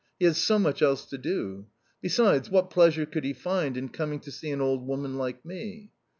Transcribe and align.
He 0.17 0.25
has 0.25 0.39
so 0.39 0.57
much 0.57 0.81
else 0.81 1.05
to 1.05 1.17
do. 1.19 1.67
Besides, 2.01 2.49
what 2.49 2.71
pleasure 2.71 3.05
could 3.05 3.23
he 3.23 3.33
find 3.33 3.77
in 3.77 3.89
coming 3.89 4.19
to 4.21 4.31
see 4.31 4.49
an 4.49 4.59
old 4.59 4.87
woman 4.87 5.15
like 5.19 5.45
me?" 5.45 5.91